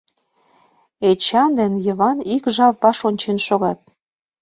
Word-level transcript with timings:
Эчан 1.09 1.51
ден 1.59 1.73
Йыван 1.85 2.17
ик 2.35 2.43
жап 2.55 2.75
ваш 2.83 2.99
ончен 3.09 3.37
шогат. 3.47 3.79